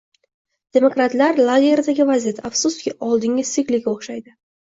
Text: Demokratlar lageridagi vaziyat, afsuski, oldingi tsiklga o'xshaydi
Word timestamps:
Demokratlar 0.77 1.41
lageridagi 1.49 2.07
vaziyat, 2.11 2.41
afsuski, 2.49 2.93
oldingi 3.09 3.47
tsiklga 3.51 3.93
o'xshaydi 3.95 4.35